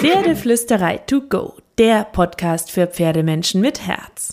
Pferdeflüsterei 0.00 0.98
to 0.98 1.22
go, 1.22 1.54
der 1.76 2.04
Podcast 2.04 2.70
für 2.70 2.86
Pferdemenschen 2.86 3.60
mit 3.60 3.84
Herz. 3.84 4.32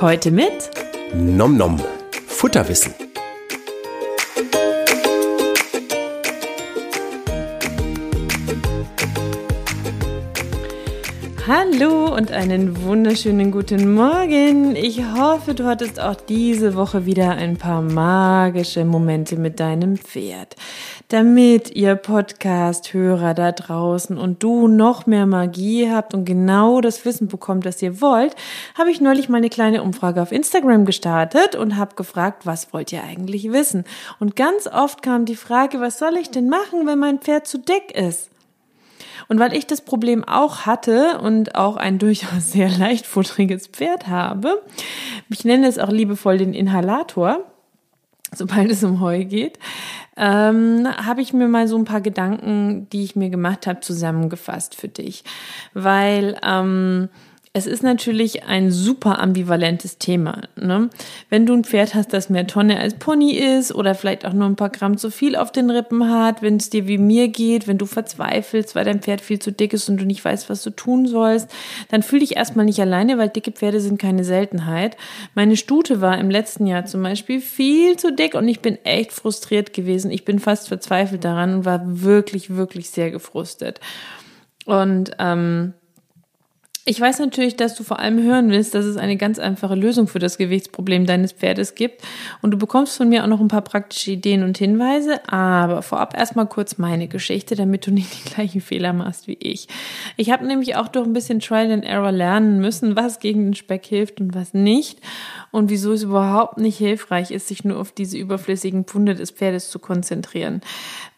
Heute 0.00 0.32
mit 0.32 0.70
Nom 1.14 1.56
Nom, 1.56 1.80
Futterwissen. 2.26 3.07
Hallo 11.48 12.14
und 12.14 12.30
einen 12.30 12.82
wunderschönen 12.82 13.50
guten 13.50 13.94
Morgen. 13.94 14.76
Ich 14.76 15.02
hoffe, 15.02 15.54
du 15.54 15.64
hattest 15.64 15.98
auch 15.98 16.14
diese 16.14 16.74
Woche 16.74 17.06
wieder 17.06 17.30
ein 17.30 17.56
paar 17.56 17.80
magische 17.80 18.84
Momente 18.84 19.36
mit 19.38 19.58
deinem 19.58 19.96
Pferd. 19.96 20.56
Damit 21.08 21.74
ihr 21.74 21.96
Podcast-Hörer 21.96 23.32
da 23.32 23.52
draußen 23.52 24.18
und 24.18 24.42
du 24.42 24.68
noch 24.68 25.06
mehr 25.06 25.24
Magie 25.24 25.90
habt 25.90 26.12
und 26.12 26.26
genau 26.26 26.82
das 26.82 27.06
Wissen 27.06 27.28
bekommt, 27.28 27.64
das 27.64 27.80
ihr 27.80 28.02
wollt, 28.02 28.36
habe 28.76 28.90
ich 28.90 29.00
neulich 29.00 29.30
mal 29.30 29.38
eine 29.38 29.48
kleine 29.48 29.82
Umfrage 29.82 30.20
auf 30.20 30.32
Instagram 30.32 30.84
gestartet 30.84 31.56
und 31.56 31.78
habe 31.78 31.94
gefragt, 31.94 32.44
was 32.44 32.74
wollt 32.74 32.92
ihr 32.92 33.02
eigentlich 33.02 33.50
wissen? 33.52 33.84
Und 34.20 34.36
ganz 34.36 34.66
oft 34.66 35.00
kam 35.00 35.24
die 35.24 35.34
Frage, 35.34 35.80
was 35.80 35.98
soll 35.98 36.18
ich 36.18 36.30
denn 36.30 36.50
machen, 36.50 36.86
wenn 36.86 36.98
mein 36.98 37.20
Pferd 37.20 37.46
zu 37.46 37.56
dick 37.58 37.96
ist? 37.96 38.28
Und 39.28 39.38
weil 39.38 39.54
ich 39.54 39.66
das 39.66 39.82
Problem 39.82 40.24
auch 40.24 40.60
hatte 40.66 41.20
und 41.20 41.54
auch 41.54 41.76
ein 41.76 41.98
durchaus 41.98 42.52
sehr 42.52 42.70
leichtfutteriges 42.70 43.68
Pferd 43.68 44.08
habe, 44.08 44.62
ich 45.28 45.44
nenne 45.44 45.66
es 45.66 45.78
auch 45.78 45.90
liebevoll 45.90 46.38
den 46.38 46.54
Inhalator, 46.54 47.44
sobald 48.34 48.70
es 48.70 48.82
um 48.84 49.00
Heu 49.00 49.24
geht, 49.24 49.58
ähm, 50.16 50.88
habe 50.96 51.20
ich 51.20 51.32
mir 51.32 51.46
mal 51.46 51.68
so 51.68 51.78
ein 51.78 51.84
paar 51.84 52.00
Gedanken, 52.00 52.88
die 52.90 53.04
ich 53.04 53.14
mir 53.14 53.30
gemacht 53.30 53.66
habe, 53.66 53.80
zusammengefasst 53.80 54.74
für 54.74 54.88
dich. 54.88 55.22
Weil 55.74 56.36
ähm, 56.42 57.08
es 57.58 57.66
ist 57.66 57.82
natürlich 57.82 58.44
ein 58.44 58.70
super 58.70 59.18
ambivalentes 59.18 59.98
Thema. 59.98 60.42
Ne? 60.56 60.88
Wenn 61.28 61.44
du 61.44 61.54
ein 61.54 61.64
Pferd 61.64 61.94
hast, 61.94 62.12
das 62.12 62.30
mehr 62.30 62.46
Tonne 62.46 62.78
als 62.78 62.94
Pony 62.94 63.32
ist 63.32 63.74
oder 63.74 63.96
vielleicht 63.96 64.24
auch 64.24 64.32
nur 64.32 64.46
ein 64.46 64.54
paar 64.54 64.70
Gramm 64.70 64.96
zu 64.96 65.10
viel 65.10 65.34
auf 65.34 65.50
den 65.50 65.68
Rippen 65.68 66.08
hat, 66.08 66.40
wenn 66.40 66.56
es 66.56 66.70
dir 66.70 66.86
wie 66.86 66.98
mir 66.98 67.28
geht, 67.28 67.66
wenn 67.66 67.76
du 67.76 67.84
verzweifelst, 67.84 68.76
weil 68.76 68.84
dein 68.84 69.00
Pferd 69.00 69.20
viel 69.20 69.40
zu 69.40 69.50
dick 69.50 69.72
ist 69.72 69.88
und 69.88 70.00
du 70.00 70.04
nicht 70.04 70.24
weißt, 70.24 70.48
was 70.48 70.62
du 70.62 70.70
tun 70.70 71.06
sollst, 71.06 71.50
dann 71.90 72.04
fühl 72.04 72.20
dich 72.20 72.36
erstmal 72.36 72.64
nicht 72.64 72.80
alleine, 72.80 73.18
weil 73.18 73.28
dicke 73.28 73.50
Pferde 73.50 73.80
sind 73.80 74.00
keine 74.00 74.22
Seltenheit. 74.22 74.96
Meine 75.34 75.56
Stute 75.56 76.00
war 76.00 76.16
im 76.16 76.30
letzten 76.30 76.66
Jahr 76.66 76.86
zum 76.86 77.02
Beispiel 77.02 77.40
viel 77.40 77.96
zu 77.96 78.12
dick 78.12 78.34
und 78.34 78.46
ich 78.46 78.60
bin 78.60 78.78
echt 78.84 79.12
frustriert 79.12 79.72
gewesen. 79.72 80.12
Ich 80.12 80.24
bin 80.24 80.38
fast 80.38 80.68
verzweifelt 80.68 81.24
daran 81.24 81.54
und 81.54 81.64
war 81.64 81.82
wirklich, 81.84 82.54
wirklich 82.54 82.90
sehr 82.90 83.10
gefrustet. 83.10 83.80
Und 84.64 85.12
ähm, 85.18 85.74
ich 86.88 86.98
weiß 86.98 87.18
natürlich, 87.18 87.54
dass 87.54 87.74
du 87.74 87.84
vor 87.84 87.98
allem 87.98 88.22
hören 88.22 88.48
willst, 88.50 88.74
dass 88.74 88.86
es 88.86 88.96
eine 88.96 89.18
ganz 89.18 89.38
einfache 89.38 89.74
Lösung 89.74 90.08
für 90.08 90.20
das 90.20 90.38
Gewichtsproblem 90.38 91.04
deines 91.04 91.32
Pferdes 91.32 91.74
gibt. 91.74 92.00
Und 92.40 92.52
du 92.52 92.56
bekommst 92.56 92.96
von 92.96 93.10
mir 93.10 93.22
auch 93.22 93.28
noch 93.28 93.40
ein 93.40 93.48
paar 93.48 93.60
praktische 93.60 94.12
Ideen 94.12 94.42
und 94.42 94.56
Hinweise. 94.56 95.20
Aber 95.28 95.82
vorab 95.82 96.16
erstmal 96.16 96.46
kurz 96.46 96.78
meine 96.78 97.06
Geschichte, 97.06 97.56
damit 97.56 97.86
du 97.86 97.90
nicht 97.90 98.08
die 98.14 98.30
gleichen 98.30 98.62
Fehler 98.62 98.94
machst 98.94 99.28
wie 99.28 99.36
ich. 99.38 99.68
Ich 100.16 100.30
habe 100.30 100.46
nämlich 100.46 100.76
auch 100.76 100.88
durch 100.88 101.06
ein 101.06 101.12
bisschen 101.12 101.40
Trial 101.40 101.70
and 101.72 101.84
Error 101.84 102.10
lernen 102.10 102.58
müssen, 102.58 102.96
was 102.96 103.20
gegen 103.20 103.44
den 103.44 103.54
Speck 103.54 103.84
hilft 103.84 104.22
und 104.22 104.34
was 104.34 104.54
nicht. 104.54 104.98
Und 105.50 105.68
wieso 105.68 105.92
es 105.92 106.04
überhaupt 106.04 106.56
nicht 106.56 106.78
hilfreich 106.78 107.30
ist, 107.32 107.48
sich 107.48 107.64
nur 107.64 107.78
auf 107.78 107.92
diese 107.92 108.16
überflüssigen 108.16 108.84
Pfunde 108.84 109.14
des 109.14 109.30
Pferdes 109.30 109.68
zu 109.68 109.78
konzentrieren. 109.78 110.62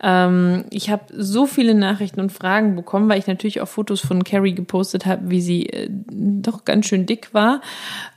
Ähm, 0.02 0.64
ich 0.70 0.90
habe 0.90 1.04
so 1.16 1.46
viele 1.46 1.74
Nachrichten 1.74 2.18
und 2.18 2.32
Fragen 2.32 2.74
bekommen, 2.74 3.08
weil 3.08 3.20
ich 3.20 3.28
natürlich 3.28 3.60
auch 3.60 3.68
Fotos 3.68 4.00
von 4.00 4.24
Carrie 4.24 4.54
gepostet 4.54 5.06
habe, 5.06 5.30
wie 5.30 5.40
sie 5.40 5.59
äh, 5.66 5.88
doch 5.90 6.64
ganz 6.64 6.86
schön 6.86 7.06
dick 7.06 7.32
war. 7.34 7.60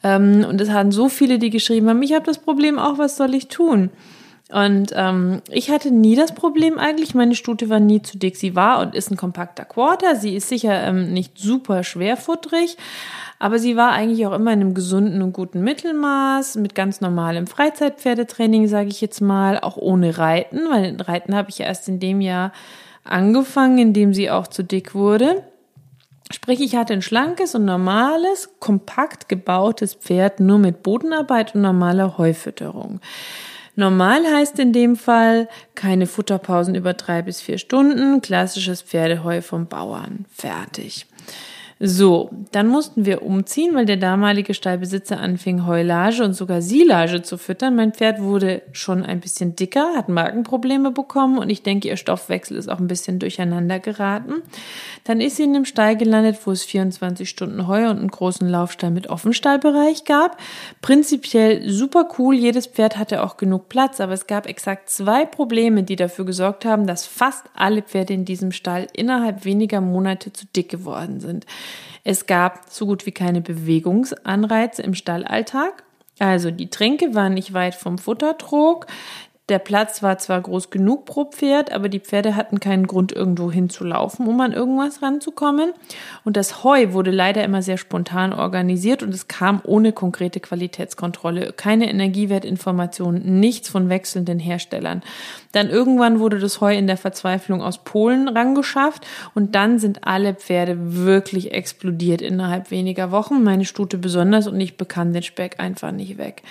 Ähm, 0.03 0.45
und 0.47 0.61
es 0.61 0.69
hatten 0.69 0.91
so 0.91 1.09
viele, 1.09 1.39
die 1.39 1.49
geschrieben 1.49 1.89
haben, 1.89 2.01
ich 2.01 2.13
habe 2.13 2.25
das 2.25 2.37
Problem 2.37 2.79
auch, 2.79 2.97
was 2.97 3.17
soll 3.17 3.33
ich 3.33 3.47
tun? 3.47 3.89
Und 4.53 4.91
ähm, 4.95 5.41
ich 5.49 5.71
hatte 5.71 5.89
nie 5.89 6.15
das 6.15 6.35
Problem 6.35 6.77
eigentlich. 6.77 7.15
Meine 7.15 7.33
Stute 7.33 7.69
war 7.69 7.79
nie 7.79 8.03
zu 8.03 8.19
dick. 8.19 8.35
Sie 8.35 8.55
war 8.55 8.81
und 8.81 8.93
ist 8.93 9.09
ein 9.09 9.17
kompakter 9.17 9.65
Quarter. 9.65 10.15
Sie 10.15 10.35
ist 10.35 10.47
sicher 10.47 10.83
ähm, 10.83 11.11
nicht 11.11 11.39
super 11.39 11.83
schwerfutterig, 11.83 12.77
aber 13.39 13.57
sie 13.57 13.75
war 13.75 13.93
eigentlich 13.93 14.27
auch 14.27 14.33
immer 14.33 14.53
in 14.53 14.61
einem 14.61 14.73
gesunden 14.75 15.23
und 15.23 15.33
guten 15.33 15.63
Mittelmaß, 15.63 16.57
mit 16.57 16.75
ganz 16.75 17.01
normalem 17.01 17.47
Freizeitpferdetraining, 17.47 18.67
sage 18.67 18.89
ich 18.89 19.01
jetzt 19.01 19.21
mal, 19.21 19.59
auch 19.59 19.77
ohne 19.77 20.19
Reiten, 20.19 20.59
weil 20.69 21.01
Reiten 21.01 21.35
habe 21.35 21.49
ich 21.49 21.57
ja 21.57 21.65
erst 21.65 21.87
in 21.87 21.99
dem 21.99 22.21
Jahr 22.21 22.51
angefangen, 23.03 23.79
in 23.79 23.93
dem 23.93 24.13
sie 24.13 24.29
auch 24.29 24.47
zu 24.47 24.63
dick 24.63 24.93
wurde. 24.93 25.43
Sprich, 26.33 26.61
ich 26.61 26.75
hatte 26.75 26.93
ein 26.93 27.03
schlankes 27.03 27.53
und 27.53 27.63
normales, 27.63 28.49
kompakt 28.59 29.29
gebautes 29.29 29.93
Pferd 29.93 30.39
nur 30.39 30.57
mit 30.57 30.81
Bodenarbeit 30.81 31.53
und 31.53 31.61
normaler 31.61 32.17
Heufütterung. 32.17 33.01
Normal 33.75 34.25
heißt 34.25 34.57
in 34.57 34.73
dem 34.73 34.95
Fall 34.95 35.47
keine 35.75 36.07
Futterpausen 36.07 36.73
über 36.73 36.93
drei 36.93 37.21
bis 37.21 37.39
vier 37.39 37.59
Stunden, 37.59 38.21
klassisches 38.21 38.81
Pferdeheu 38.81 39.41
vom 39.41 39.67
Bauern. 39.67 40.25
Fertig. 40.31 41.05
So, 41.85 42.29
dann 42.53 42.67
mussten 42.67 43.05
wir 43.05 43.23
umziehen, 43.23 43.75
weil 43.75 43.85
der 43.85 43.97
damalige 43.97 44.53
Stallbesitzer 44.53 45.19
anfing, 45.19 45.65
Heulage 45.65 46.23
und 46.23 46.33
sogar 46.33 46.61
Silage 46.61 47.23
zu 47.23 47.37
füttern. 47.37 47.75
Mein 47.75 47.91
Pferd 47.91 48.21
wurde 48.21 48.61
schon 48.71 49.03
ein 49.03 49.19
bisschen 49.19 49.57
dicker, 49.57 49.93
hat 49.93 50.07
Magenprobleme 50.07 50.91
bekommen 50.91 51.37
und 51.39 51.49
ich 51.49 51.61
denke, 51.61 51.89
ihr 51.89 51.97
Stoffwechsel 51.97 52.55
ist 52.55 52.69
auch 52.69 52.79
ein 52.79 52.87
bisschen 52.87 53.19
durcheinander 53.19 53.79
geraten. 53.79 54.35
Dann 55.03 55.19
ist 55.19 55.35
sie 55.35 55.43
in 55.43 55.57
einem 55.57 55.65
Stall 55.65 55.97
gelandet, 55.97 56.37
wo 56.45 56.51
es 56.51 56.63
24 56.63 57.29
Stunden 57.29 57.67
Heu 57.67 57.89
und 57.89 57.99
einen 57.99 58.07
großen 58.07 58.47
Laufstall 58.47 58.91
mit 58.91 59.09
Offenstallbereich 59.09 60.05
gab. 60.05 60.37
Prinzipiell 60.81 61.69
super 61.69 62.07
cool, 62.17 62.33
jedes 62.33 62.65
Pferd 62.65 62.97
hatte 62.97 63.21
auch 63.21 63.35
genug 63.35 63.67
Platz, 63.67 63.99
aber 63.99 64.13
es 64.13 64.25
gab 64.25 64.47
exakt 64.47 64.89
zwei 64.89 65.25
Probleme, 65.25 65.83
die 65.83 65.97
dafür 65.97 66.23
gesorgt 66.23 66.63
haben, 66.63 66.87
dass 66.87 67.05
fast 67.05 67.43
alle 67.53 67.81
Pferde 67.81 68.13
in 68.13 68.23
diesem 68.23 68.53
Stall 68.53 68.87
innerhalb 68.93 69.43
weniger 69.43 69.81
Monate 69.81 70.31
zu 70.31 70.45
dick 70.55 70.69
geworden 70.69 71.19
sind. 71.19 71.45
Es 72.03 72.25
gab 72.25 72.69
so 72.69 72.85
gut 72.85 73.05
wie 73.05 73.11
keine 73.11 73.41
Bewegungsanreize 73.41 74.81
im 74.81 74.93
Stallalltag. 74.93 75.83
Also 76.19 76.51
die 76.51 76.69
Tränke 76.69 77.15
waren 77.15 77.33
nicht 77.33 77.53
weit 77.53 77.75
vom 77.75 77.97
Futtertrog. 77.97 78.87
Der 79.49 79.59
Platz 79.59 80.01
war 80.01 80.17
zwar 80.19 80.39
groß 80.39 80.69
genug 80.69 81.03
pro 81.03 81.25
Pferd, 81.25 81.73
aber 81.73 81.89
die 81.89 81.99
Pferde 81.99 82.37
hatten 82.37 82.61
keinen 82.61 82.87
Grund, 82.87 83.11
irgendwo 83.11 83.51
hinzulaufen, 83.51 84.25
um 84.25 84.39
an 84.39 84.53
irgendwas 84.53 85.01
ranzukommen. 85.01 85.73
Und 86.23 86.37
das 86.37 86.63
Heu 86.63 86.93
wurde 86.93 87.11
leider 87.11 87.43
immer 87.43 87.61
sehr 87.61 87.75
spontan 87.75 88.31
organisiert 88.31 89.03
und 89.03 89.13
es 89.13 89.27
kam 89.27 89.61
ohne 89.65 89.91
konkrete 89.91 90.39
Qualitätskontrolle, 90.39 91.51
keine 91.51 91.89
Energiewertinformationen, 91.89 93.41
nichts 93.41 93.67
von 93.67 93.89
wechselnden 93.89 94.39
Herstellern. 94.39 95.03
Dann 95.51 95.69
irgendwann 95.69 96.21
wurde 96.21 96.39
das 96.39 96.61
Heu 96.61 96.73
in 96.73 96.87
der 96.87 96.95
Verzweiflung 96.95 97.61
aus 97.61 97.83
Polen 97.83 98.29
rangeschafft 98.29 99.05
und 99.35 99.55
dann 99.55 99.77
sind 99.77 100.07
alle 100.07 100.35
Pferde 100.35 100.77
wirklich 100.79 101.51
explodiert 101.51 102.21
innerhalb 102.21 102.71
weniger 102.71 103.11
Wochen. 103.11 103.43
Meine 103.43 103.65
Stute 103.65 103.97
besonders 103.97 104.47
und 104.47 104.57
ich 104.61 104.77
bekam 104.77 105.11
den 105.11 105.21
Speck 105.23 105.59
einfach 105.59 105.91
nicht 105.91 106.17
weg. 106.17 106.43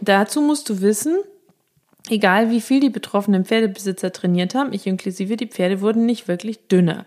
Dazu 0.00 0.40
musst 0.40 0.68
du 0.68 0.80
wissen, 0.80 1.18
Egal 2.08 2.50
wie 2.50 2.60
viel 2.60 2.80
die 2.80 2.90
betroffenen 2.90 3.44
Pferdebesitzer 3.44 4.12
trainiert 4.12 4.54
haben, 4.54 4.72
ich 4.72 4.86
inklusive, 4.86 5.36
die 5.36 5.46
Pferde 5.46 5.80
wurden 5.80 6.06
nicht 6.06 6.28
wirklich 6.28 6.66
dünner. 6.68 7.06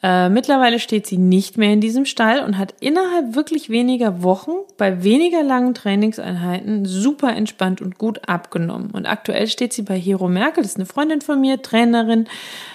Äh, 0.00 0.28
mittlerweile 0.28 0.78
steht 0.78 1.08
sie 1.08 1.18
nicht 1.18 1.58
mehr 1.58 1.72
in 1.72 1.80
diesem 1.80 2.04
Stall 2.04 2.44
und 2.44 2.56
hat 2.56 2.74
innerhalb 2.78 3.34
wirklich 3.34 3.68
weniger 3.68 4.22
Wochen 4.22 4.52
bei 4.76 5.02
weniger 5.02 5.42
langen 5.42 5.74
Trainingseinheiten 5.74 6.84
super 6.84 7.34
entspannt 7.34 7.80
und 7.80 7.98
gut 7.98 8.28
abgenommen. 8.28 8.92
Und 8.92 9.06
aktuell 9.06 9.48
steht 9.48 9.72
sie 9.72 9.82
bei 9.82 9.98
Hero 9.98 10.28
Merkel, 10.28 10.62
das 10.62 10.72
ist 10.72 10.78
eine 10.78 10.86
Freundin 10.86 11.20
von 11.20 11.40
mir, 11.40 11.62
Trainerin 11.62 12.28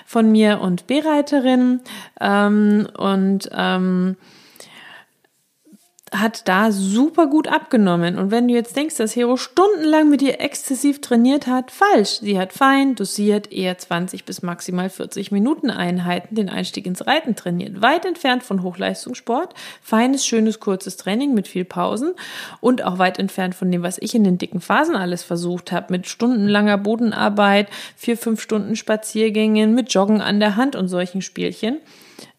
von 0.06 0.32
mir 0.34 0.60
und 0.60 0.86
Bereiterin. 0.88 1.80
Ähm, 2.20 2.90
und 2.98 3.50
ähm, 3.54 4.18
hat 6.14 6.48
da 6.48 6.72
super 6.72 7.28
gut 7.28 7.48
abgenommen. 7.48 8.18
Und 8.18 8.32
wenn 8.32 8.48
du 8.48 8.54
jetzt 8.54 8.76
denkst, 8.76 8.98
dass 8.98 9.16
Hero 9.16 9.38
stundenlang 9.38 10.10
mit 10.10 10.22
ihr 10.22 10.40
exzessiv 10.40 11.02
trainiert 11.02 11.48
hat, 11.48 11.72
falsch. 11.72 12.20
Sie 12.22 12.40
hat 12.40 12.54
fein, 12.54 12.96
dosiert, 12.96 13.52
eher 13.52 13.78
20 13.78 14.26
bis 14.26 14.42
maximal 14.42 14.90
40 14.90 15.32
Minuten 15.32 15.70
Einheiten 15.70 16.36
den 16.36 16.50
Einstieg 16.50 16.86
ins 16.86 17.06
Reiten 17.06 17.36
trainiert. 17.36 17.82
Weit 17.82 18.06
entfernt 18.06 18.44
von 18.44 18.64
Hochleistungssport. 18.64 19.54
Feines, 19.82 20.26
schönes, 20.26 20.60
kurzes 20.60 20.98
Training 20.98 21.34
mit 21.34 21.48
viel 21.48 21.66
Pausen 21.66 22.14
und 22.62 22.84
auch 22.84 23.00
weit 23.00 23.20
entfernt 23.20 23.56
von 23.56 23.72
dem, 23.72 23.84
was 23.84 23.98
ich 23.98 24.16
in 24.16 24.24
den 24.24 24.38
dicken 24.38 24.62
Phasen 24.62 24.96
alles 24.96 25.24
versucht 25.24 25.72
habe. 25.72 25.92
Mit 25.92 26.08
stundenlanger 26.08 26.78
Bodenarbeit, 26.78 27.68
vier, 27.96 28.18
fünf 28.18 28.42
Stunden 28.42 28.76
Spaziergängen, 28.76 29.74
mit 29.74 29.94
Joggen 29.94 30.22
an 30.22 30.40
der 30.40 30.56
Hand 30.56 30.76
und 30.76 30.88
solchen 30.88 31.22
Spielchen. 31.22 31.80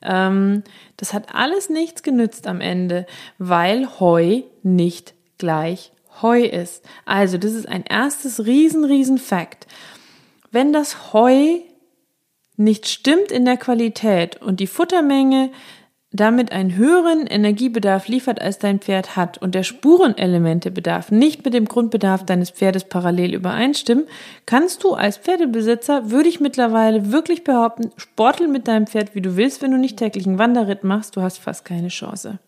Ähm, 0.05 0.63
das 0.97 1.13
hat 1.13 1.35
alles 1.35 1.71
nichts 1.71 2.03
genützt 2.03 2.47
am 2.47 2.61
Ende, 2.61 3.07
weil 3.39 4.01
Heu 4.01 4.43
nicht 4.63 5.15
gleich 5.39 5.93
Heu 6.23 6.43
ist. 6.43 6.85
Also, 7.05 7.39
das 7.39 7.53
ist 7.53 7.69
ein 7.69 7.85
erstes 7.85 8.47
riesen, 8.47 8.85
riesen 8.85 9.19
Fakt. 9.19 9.67
Wenn 10.51 10.73
das 10.73 11.13
Heu 11.13 11.59
nicht 12.57 12.87
stimmt 12.87 13.33
in 13.33 13.45
der 13.45 13.57
Qualität 13.57 14.41
und 14.41 14.61
die 14.61 14.69
Futtermenge 14.69 15.51
damit 16.15 16.53
einen 16.53 16.77
höheren 16.77 17.27
Energiebedarf 17.27 18.07
liefert, 18.07 18.41
als 18.41 18.61
dein 18.61 18.79
Pferd 18.79 19.17
hat 19.17 19.39
und 19.39 19.55
der 19.55 19.65
Spurenelementebedarf 19.65 21.11
nicht 21.11 21.45
mit 21.45 21.55
dem 21.55 21.65
Grundbedarf 21.65 22.25
deines 22.25 22.51
Pferdes 22.51 22.85
parallel 22.85 23.35
übereinstimmen, 23.35 24.07
kannst 24.47 24.85
du 24.85 24.95
als 24.95 25.17
Pferdebesitzer, 25.17 26.13
würde 26.13 26.29
ich 26.29 26.39
mittlerweile 26.39 27.11
wirklich 27.11 27.43
behaupten, 27.43 27.91
sporteln 27.97 28.53
mit 28.53 28.69
deinem 28.69 28.87
Pferd, 28.87 29.17
wie 29.17 29.23
du 29.23 29.37
willst, 29.37 29.61
wenn 29.61 29.73
du 29.73 29.77
nicht 29.77 29.99
täglich 29.99 30.25
einen 30.25 30.39
Wanderritt 30.39 30.85
machst, 30.85 31.17
du 31.17 31.21
hast 31.21 31.39
fast 31.39 31.65
keine 31.65 31.89
Chance. 31.89 32.39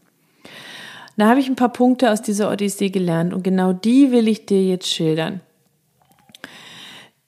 Da 1.16 1.28
habe 1.28 1.40
ich 1.40 1.48
ein 1.48 1.56
paar 1.56 1.72
Punkte 1.72 2.12
aus 2.12 2.22
dieser 2.22 2.52
Odyssee 2.52 2.90
gelernt 2.90 3.34
und 3.34 3.42
genau 3.42 3.72
die 3.72 4.12
will 4.12 4.28
ich 4.28 4.46
dir 4.46 4.62
jetzt 4.62 4.88
schildern. 4.88 5.40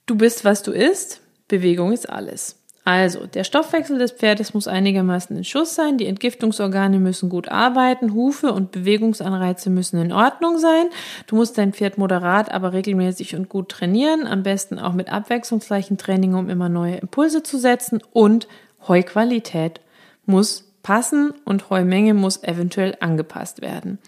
Du 0.07 0.15
bist, 0.15 0.45
was 0.45 0.63
du 0.63 0.71
isst, 0.71 1.21
Bewegung 1.49 1.91
ist 1.93 2.09
alles. 2.09 2.58
Also, 2.89 3.27
der 3.27 3.45
Stoffwechsel 3.45 3.99
des 3.99 4.13
Pferdes 4.13 4.55
muss 4.55 4.67
einigermaßen 4.67 5.37
in 5.37 5.45
Schuss 5.45 5.75
sein, 5.75 5.99
die 5.99 6.07
Entgiftungsorgane 6.07 6.99
müssen 6.99 7.29
gut 7.29 7.51
arbeiten, 7.51 8.15
Hufe 8.15 8.51
und 8.51 8.73
Bewegungsanreize 8.73 9.69
müssen 9.69 10.01
in 10.01 10.11
Ordnung 10.11 10.57
sein. 10.57 10.87
Du 11.27 11.37
musst 11.37 11.59
dein 11.59 11.75
Pferd 11.75 11.99
moderat, 11.99 12.51
aber 12.51 12.73
regelmäßig 12.73 13.37
und 13.37 13.51
gut 13.51 13.69
trainieren, 13.69 14.27
am 14.27 14.43
besten 14.43 14.79
auch 14.79 14.95
mit 14.95 15.13
abwechslungsreichen 15.13 15.99
Training, 15.99 16.33
um 16.33 16.49
immer 16.49 16.71
neue 16.71 16.97
Impulse 16.97 17.43
zu 17.43 17.59
setzen 17.59 18.01
und 18.15 18.49
Heuqualität 18.89 19.83
muss 20.25 20.68
passen 20.89 21.35
und 21.45 21.69
Heumenge 21.69 22.15
muss 22.15 22.43
eventuell 22.43 22.97
angepasst 23.01 23.61
werden. 23.61 23.99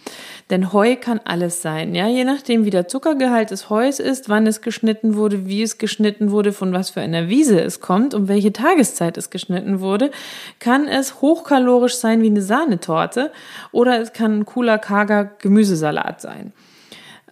Denn 0.49 0.73
Heu 0.73 0.97
kann 0.97 1.21
alles 1.23 1.61
sein, 1.61 1.95
ja, 1.95 2.09
je 2.09 2.25
nachdem 2.25 2.65
wie 2.65 2.71
der 2.71 2.89
Zuckergehalt 2.89 3.51
des 3.51 3.69
Heus 3.69 4.01
ist, 4.01 4.31
wann 4.31 4.47
es 4.47 4.63
geschnitten 4.63 5.15
wurde, 5.15 5.47
wie 5.47 5.61
es 5.61 5.77
geschnitten 5.77 6.31
wurde, 6.31 6.55
von 6.55 6.73
was 6.73 6.89
für 6.89 7.03
einer 7.03 7.29
Wiese 7.29 7.61
es 7.61 7.81
kommt 7.81 8.15
und 8.15 8.29
welche 8.29 8.55
Tageszeit 8.55 9.19
es 9.19 9.29
geschnitten 9.29 9.81
wurde, 9.81 10.11
kann 10.59 10.89
es 10.89 11.21
hochkalorisch 11.21 11.97
sein 11.97 12.23
wie 12.23 12.31
eine 12.31 12.41
Sahnetorte 12.41 13.31
oder 13.73 14.01
es 14.01 14.15
kann 14.15 14.39
ein 14.39 14.47
cooler 14.47 14.79
karger 14.79 15.25
Gemüsesalat 15.27 16.23
sein. 16.23 16.55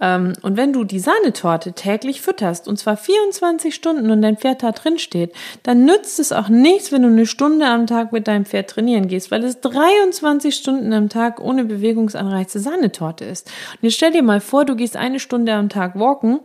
Ähm, 0.00 0.34
und 0.42 0.56
wenn 0.56 0.72
du 0.72 0.84
die 0.84 1.00
Sahnetorte 1.00 1.72
täglich 1.72 2.20
fütterst, 2.20 2.68
und 2.68 2.78
zwar 2.78 2.96
24 2.96 3.74
Stunden 3.74 4.10
und 4.10 4.22
dein 4.22 4.36
Pferd 4.36 4.62
da 4.62 4.72
drin 4.72 4.98
steht, 4.98 5.32
dann 5.62 5.84
nützt 5.84 6.18
es 6.18 6.32
auch 6.32 6.48
nichts, 6.48 6.92
wenn 6.92 7.02
du 7.02 7.08
eine 7.08 7.26
Stunde 7.26 7.66
am 7.66 7.86
Tag 7.86 8.12
mit 8.12 8.28
deinem 8.28 8.44
Pferd 8.44 8.70
trainieren 8.70 9.08
gehst, 9.08 9.30
weil 9.30 9.44
es 9.44 9.60
23 9.60 10.54
Stunden 10.54 10.92
am 10.92 11.08
Tag 11.08 11.40
ohne 11.40 11.64
Bewegungsanreize 11.64 12.60
Sahnetorte 12.60 13.24
ist. 13.24 13.48
Und 13.48 13.82
jetzt 13.82 13.96
stell 13.96 14.12
dir 14.12 14.22
mal 14.22 14.40
vor, 14.40 14.64
du 14.64 14.76
gehst 14.76 14.96
eine 14.96 15.20
Stunde 15.20 15.52
am 15.54 15.68
Tag 15.68 15.98
walken, 15.98 16.40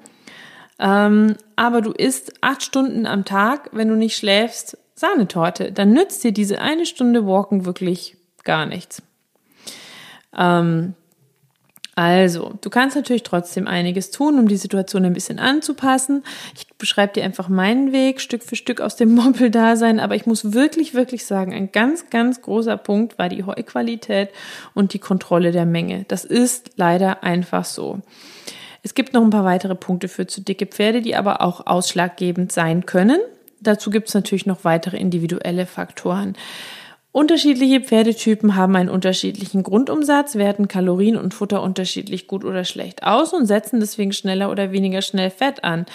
ähm, 0.80 1.36
aber 1.56 1.82
du 1.82 1.92
isst 1.92 2.34
acht 2.42 2.64
Stunden 2.64 3.06
am 3.06 3.26
Tag, 3.26 3.70
wenn 3.72 3.88
du 3.88 3.96
nicht 3.96 4.18
schläfst, 4.18 4.78
Sahnetorte. 4.96 5.72
Dann 5.72 5.92
nützt 5.92 6.24
dir 6.24 6.32
diese 6.32 6.60
eine 6.60 6.86
Stunde 6.86 7.26
Walken 7.26 7.66
wirklich 7.66 8.18
gar 8.44 8.66
nichts. 8.66 9.02
Ähm, 10.36 10.96
also, 11.96 12.54
du 12.62 12.72
kannst 12.72 12.96
natürlich 12.96 13.22
trotzdem 13.22 13.68
einiges 13.68 14.10
tun, 14.10 14.40
um 14.40 14.48
die 14.48 14.58
Situation 14.58 15.06
ein 15.06 15.14
bisschen 15.14 15.38
anzupassen. 15.38 16.24
Ich 16.56 16.68
beschreibe 16.80 17.14
dir 17.14 17.24
einfach 17.24 17.50
meinen 17.50 17.92
Weg, 17.92 18.20
Stück 18.20 18.44
für 18.44 18.56
Stück 18.56 18.82
aus 18.82 18.96
dem 18.96 19.14
Moppeldasein, 19.16 20.00
aber 20.00 20.16
ich 20.16 20.26
muss 20.26 20.54
wirklich, 20.54 20.96
wirklich 20.96 21.26
sagen, 21.26 21.54
ein 21.54 21.72
ganz, 21.72 22.10
ganz 22.10 22.42
großer 22.42 22.78
Punkt 22.78 23.20
war 23.20 23.30
die 23.30 23.44
Heuqualität 23.44 24.30
und 24.74 24.94
die 24.94 25.00
Kontrolle 25.00 25.52
der 25.52 25.66
Menge. 25.66 26.06
Das 26.08 26.26
ist 26.26 26.72
leider 26.78 27.24
einfach 27.24 27.66
so. 27.66 28.02
Es 28.82 28.96
gibt 28.96 29.14
noch 29.14 29.22
ein 29.22 29.30
paar 29.30 29.46
weitere 29.46 29.76
Punkte 29.76 30.08
für 30.08 30.26
zu 30.26 30.42
dicke 30.42 30.66
Pferde, 30.66 31.02
die 31.02 31.16
aber 31.16 31.42
auch 31.42 31.68
ausschlaggebend 31.68 32.52
sein 32.52 32.86
können. 32.88 33.20
Dazu 33.62 33.92
gibt 33.92 34.10
es 34.10 34.14
natürlich 34.14 34.46
noch 34.46 34.66
weitere 34.66 34.98
individuelle 34.98 35.66
Faktoren. 35.68 36.36
Unterschiedliche 37.14 37.80
Pferdetypen 37.80 38.56
haben 38.56 38.76
einen 38.76 38.90
unterschiedlichen 38.90 39.62
Grundumsatz, 39.62 40.34
werten 40.34 40.68
Kalorien 40.68 41.16
und 41.16 41.36
Futter 41.36 41.62
unterschiedlich 41.62 42.26
gut 42.26 42.44
oder 42.44 42.66
schlecht 42.66 43.04
aus 43.04 43.34
und 43.34 43.46
setzen 43.46 43.80
deswegen 43.80 44.14
schneller 44.14 44.50
oder 44.50 44.72
weniger 44.72 45.04
schnell 45.04 45.30
Fett 45.30 45.64
an. 45.64 45.86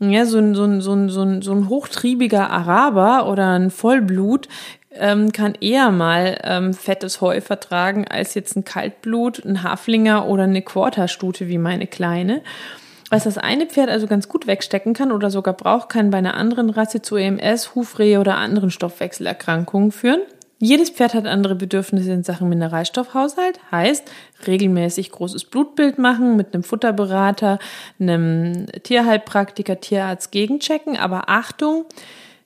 Ja, 0.00 0.24
so 0.24 0.38
ein, 0.38 0.54
so 0.54 0.64
ein, 0.64 0.80
so 0.80 0.94
ein, 0.94 1.10
so 1.10 1.20
ein, 1.20 1.42
so 1.42 1.52
ein 1.52 1.68
hochtriebiger 1.68 2.48
Araber 2.48 3.30
oder 3.30 3.50
ein 3.50 3.70
Vollblut 3.70 4.48
ähm, 4.94 5.30
kann 5.32 5.56
eher 5.60 5.90
mal 5.90 6.38
ähm, 6.42 6.72
fettes 6.72 7.20
Heu 7.20 7.42
vertragen 7.42 8.08
als 8.08 8.32
jetzt 8.32 8.56
ein 8.56 8.64
Kaltblut, 8.64 9.44
ein 9.44 9.62
Haflinger 9.62 10.26
oder 10.26 10.44
eine 10.44 10.62
Quarterstute 10.62 11.48
wie 11.48 11.58
meine 11.58 11.86
kleine. 11.86 12.40
Was 13.10 13.24
das 13.24 13.36
eine 13.36 13.66
Pferd 13.66 13.90
also 13.90 14.06
ganz 14.06 14.26
gut 14.26 14.46
wegstecken 14.46 14.94
kann 14.94 15.12
oder 15.12 15.30
sogar 15.30 15.52
braucht, 15.52 15.90
kann 15.90 16.08
bei 16.08 16.16
einer 16.16 16.32
anderen 16.32 16.70
Rasse 16.70 17.02
zu 17.02 17.16
EMS, 17.16 17.74
Hufrehe 17.74 18.20
oder 18.20 18.38
anderen 18.38 18.70
Stoffwechselerkrankungen 18.70 19.92
führen. 19.92 20.22
Jedes 20.64 20.90
Pferd 20.90 21.14
hat 21.14 21.26
andere 21.26 21.56
Bedürfnisse 21.56 22.12
in 22.12 22.22
Sachen 22.22 22.48
Mineralstoffhaushalt, 22.48 23.58
heißt 23.72 24.08
regelmäßig 24.46 25.10
großes 25.10 25.46
Blutbild 25.46 25.98
machen 25.98 26.36
mit 26.36 26.54
einem 26.54 26.62
Futterberater, 26.62 27.58
einem 27.98 28.66
Tierheilpraktiker, 28.84 29.80
Tierarzt 29.80 30.30
gegenchecken. 30.30 30.96
Aber 30.96 31.28
Achtung, 31.28 31.86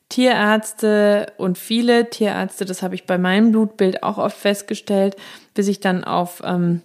Tierärzte 0.08 1.26
und 1.36 1.58
viele 1.58 2.08
Tierärzte, 2.08 2.64
das 2.64 2.80
habe 2.82 2.94
ich 2.94 3.04
bei 3.04 3.18
meinem 3.18 3.52
Blutbild 3.52 4.02
auch 4.02 4.16
oft 4.16 4.38
festgestellt, 4.38 5.14
bis 5.52 5.68
ich 5.68 5.80
dann 5.80 6.02
auf 6.02 6.40
ähm, 6.42 6.80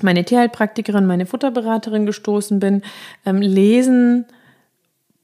meine 0.00 0.24
Tierheilpraktikerin, 0.24 1.06
meine 1.06 1.26
Futterberaterin 1.26 2.06
gestoßen 2.06 2.60
bin, 2.60 2.82
ähm, 3.26 3.40
lesen 3.40 4.26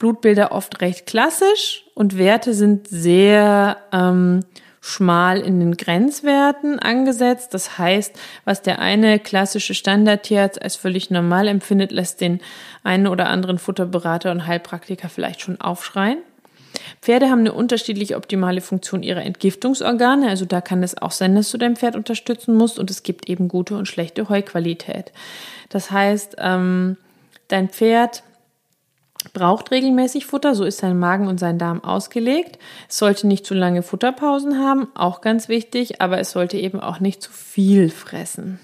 Blutbilder 0.00 0.50
oft 0.50 0.80
recht 0.80 1.06
klassisch 1.06 1.84
und 1.94 2.18
Werte 2.18 2.54
sind 2.54 2.88
sehr 2.88 3.76
ähm, 3.92 4.40
schmal 4.88 5.40
in 5.40 5.60
den 5.60 5.76
Grenzwerten 5.76 6.78
angesetzt. 6.78 7.52
Das 7.52 7.78
heißt, 7.78 8.18
was 8.44 8.62
der 8.62 8.78
eine 8.78 9.18
klassische 9.18 9.74
Standardtierarzt 9.74 10.60
als 10.60 10.76
völlig 10.76 11.10
normal 11.10 11.48
empfindet, 11.48 11.92
lässt 11.92 12.20
den 12.20 12.40
einen 12.82 13.06
oder 13.06 13.28
anderen 13.28 13.58
Futterberater 13.58 14.30
und 14.30 14.46
Heilpraktiker 14.46 15.08
vielleicht 15.08 15.42
schon 15.42 15.60
aufschreien. 15.60 16.18
Pferde 17.02 17.28
haben 17.28 17.40
eine 17.40 17.52
unterschiedliche 17.52 18.16
optimale 18.16 18.60
Funktion 18.60 19.02
ihrer 19.02 19.22
Entgiftungsorgane. 19.22 20.28
Also 20.28 20.44
da 20.44 20.60
kann 20.60 20.82
es 20.82 20.96
auch 20.96 21.12
sein, 21.12 21.34
dass 21.34 21.50
du 21.50 21.58
dein 21.58 21.76
Pferd 21.76 21.96
unterstützen 21.96 22.54
musst. 22.54 22.78
Und 22.78 22.90
es 22.90 23.02
gibt 23.02 23.28
eben 23.28 23.48
gute 23.48 23.76
und 23.76 23.86
schlechte 23.86 24.28
Heuqualität. 24.28 25.12
Das 25.68 25.90
heißt, 25.90 26.36
ähm, 26.38 26.96
dein 27.48 27.68
Pferd 27.68 28.22
braucht 29.32 29.70
regelmäßig 29.70 30.26
Futter, 30.26 30.54
so 30.54 30.64
ist 30.64 30.78
sein 30.78 30.98
Magen 30.98 31.26
und 31.26 31.38
sein 31.38 31.58
Darm 31.58 31.82
ausgelegt. 31.82 32.58
Es 32.88 32.98
sollte 32.98 33.26
nicht 33.26 33.46
zu 33.46 33.54
lange 33.54 33.82
Futterpausen 33.82 34.58
haben, 34.58 34.88
auch 34.94 35.20
ganz 35.20 35.48
wichtig, 35.48 36.00
aber 36.00 36.18
es 36.18 36.30
sollte 36.30 36.56
eben 36.56 36.80
auch 36.80 37.00
nicht 37.00 37.22
zu 37.22 37.32
viel 37.32 37.90
fressen. 37.90 38.60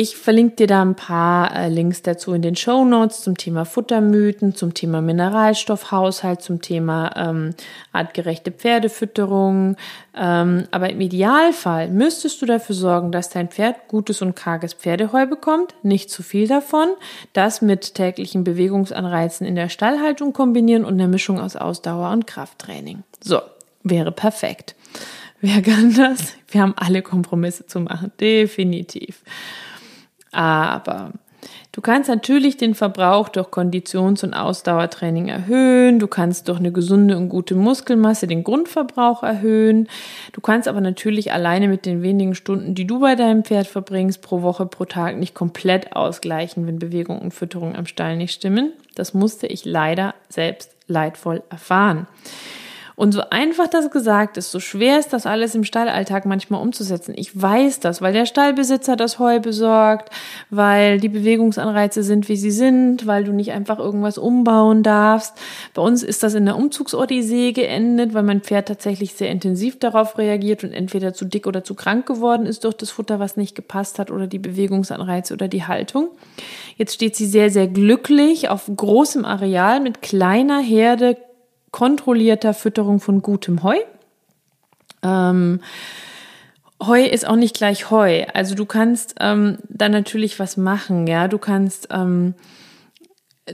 Ich 0.00 0.16
verlinke 0.16 0.54
dir 0.54 0.66
da 0.68 0.80
ein 0.80 0.94
paar 0.94 1.52
äh, 1.56 1.68
Links 1.68 2.02
dazu 2.02 2.32
in 2.32 2.40
den 2.40 2.54
Show 2.54 2.84
Notes 2.84 3.22
zum 3.22 3.36
Thema 3.36 3.64
Futtermythen, 3.64 4.54
zum 4.54 4.72
Thema 4.72 5.02
Mineralstoffhaushalt, 5.02 6.40
zum 6.40 6.62
Thema 6.62 7.10
ähm, 7.16 7.50
artgerechte 7.90 8.52
Pferdefütterung. 8.52 9.76
Ähm, 10.16 10.68
aber 10.70 10.90
im 10.90 11.00
Idealfall 11.00 11.88
müsstest 11.88 12.40
du 12.40 12.46
dafür 12.46 12.76
sorgen, 12.76 13.10
dass 13.10 13.30
dein 13.30 13.48
Pferd 13.48 13.88
gutes 13.88 14.22
und 14.22 14.36
karges 14.36 14.72
Pferdeheu 14.72 15.26
bekommt, 15.26 15.74
nicht 15.82 16.10
zu 16.10 16.22
viel 16.22 16.46
davon, 16.46 16.86
das 17.32 17.60
mit 17.60 17.96
täglichen 17.96 18.44
Bewegungsanreizen 18.44 19.48
in 19.48 19.56
der 19.56 19.68
Stallhaltung 19.68 20.32
kombinieren 20.32 20.84
und 20.84 20.94
einer 20.94 21.08
Mischung 21.08 21.40
aus 21.40 21.56
Ausdauer 21.56 22.12
und 22.12 22.28
Krafttraining. 22.28 23.02
So, 23.20 23.40
wäre 23.82 24.12
perfekt. 24.12 24.76
Wer 25.40 25.60
kann 25.60 25.92
das? 25.92 26.34
Wir 26.46 26.62
haben 26.62 26.74
alle 26.76 27.02
Kompromisse 27.02 27.66
zu 27.66 27.80
machen, 27.80 28.12
definitiv. 28.20 29.24
Aber 30.32 31.12
du 31.72 31.80
kannst 31.80 32.08
natürlich 32.08 32.56
den 32.56 32.74
Verbrauch 32.74 33.28
durch 33.28 33.50
Konditions- 33.50 34.24
und 34.24 34.34
Ausdauertraining 34.34 35.28
erhöhen. 35.28 35.98
Du 35.98 36.06
kannst 36.06 36.48
durch 36.48 36.58
eine 36.58 36.72
gesunde 36.72 37.16
und 37.16 37.28
gute 37.28 37.54
Muskelmasse 37.54 38.26
den 38.26 38.44
Grundverbrauch 38.44 39.22
erhöhen. 39.22 39.88
Du 40.32 40.40
kannst 40.40 40.68
aber 40.68 40.80
natürlich 40.80 41.32
alleine 41.32 41.68
mit 41.68 41.86
den 41.86 42.02
wenigen 42.02 42.34
Stunden, 42.34 42.74
die 42.74 42.86
du 42.86 43.00
bei 43.00 43.14
deinem 43.14 43.44
Pferd 43.44 43.66
verbringst, 43.66 44.22
pro 44.22 44.42
Woche, 44.42 44.66
pro 44.66 44.84
Tag 44.84 45.16
nicht 45.16 45.34
komplett 45.34 45.94
ausgleichen, 45.94 46.66
wenn 46.66 46.78
Bewegung 46.78 47.20
und 47.20 47.32
Fütterung 47.32 47.76
am 47.76 47.86
Stall 47.86 48.16
nicht 48.16 48.34
stimmen. 48.34 48.72
Das 48.94 49.14
musste 49.14 49.46
ich 49.46 49.64
leider 49.64 50.14
selbst 50.28 50.74
leidvoll 50.88 51.42
erfahren. 51.50 52.06
Und 52.98 53.12
so 53.12 53.22
einfach 53.30 53.68
das 53.68 53.92
gesagt 53.92 54.38
ist, 54.38 54.50
so 54.50 54.58
schwer 54.58 54.98
ist 54.98 55.12
das 55.12 55.24
alles 55.24 55.54
im 55.54 55.62
Stallalltag 55.62 56.26
manchmal 56.26 56.60
umzusetzen. 56.60 57.14
Ich 57.16 57.40
weiß 57.40 57.78
das, 57.78 58.02
weil 58.02 58.12
der 58.12 58.26
Stallbesitzer 58.26 58.96
das 58.96 59.20
Heu 59.20 59.38
besorgt, 59.38 60.10
weil 60.50 60.98
die 60.98 61.08
Bewegungsanreize 61.08 62.02
sind, 62.02 62.28
wie 62.28 62.34
sie 62.34 62.50
sind, 62.50 63.06
weil 63.06 63.22
du 63.22 63.30
nicht 63.30 63.52
einfach 63.52 63.78
irgendwas 63.78 64.18
umbauen 64.18 64.82
darfst. 64.82 65.34
Bei 65.74 65.82
uns 65.82 66.02
ist 66.02 66.24
das 66.24 66.34
in 66.34 66.44
der 66.44 66.56
Umzugsodyssee 66.56 67.52
geendet, 67.52 68.14
weil 68.14 68.24
mein 68.24 68.40
Pferd 68.40 68.66
tatsächlich 68.66 69.14
sehr 69.14 69.30
intensiv 69.30 69.78
darauf 69.78 70.18
reagiert 70.18 70.64
und 70.64 70.72
entweder 70.72 71.14
zu 71.14 71.24
dick 71.24 71.46
oder 71.46 71.62
zu 71.62 71.76
krank 71.76 72.04
geworden 72.04 72.46
ist 72.46 72.64
durch 72.64 72.74
das 72.74 72.90
Futter, 72.90 73.20
was 73.20 73.36
nicht 73.36 73.54
gepasst 73.54 74.00
hat 74.00 74.10
oder 74.10 74.26
die 74.26 74.40
Bewegungsanreize 74.40 75.34
oder 75.34 75.46
die 75.46 75.62
Haltung. 75.62 76.08
Jetzt 76.76 76.94
steht 76.94 77.14
sie 77.14 77.26
sehr, 77.26 77.50
sehr 77.50 77.68
glücklich 77.68 78.48
auf 78.48 78.68
großem 78.74 79.24
Areal 79.24 79.78
mit 79.78 80.02
kleiner 80.02 80.58
Herde 80.58 81.16
kontrollierter 81.78 82.54
Fütterung 82.54 82.98
von 82.98 83.22
gutem 83.22 83.62
Heu. 83.62 83.76
Ähm, 85.04 85.60
Heu 86.82 87.04
ist 87.04 87.24
auch 87.24 87.36
nicht 87.36 87.56
gleich 87.56 87.92
Heu. 87.92 88.24
Also 88.34 88.56
du 88.56 88.66
kannst 88.66 89.14
ähm, 89.20 89.58
da 89.68 89.88
natürlich 89.88 90.40
was 90.40 90.56
machen, 90.56 91.06
ja. 91.06 91.28
Du 91.28 91.38
kannst 91.38 91.86
ähm, 91.92 92.34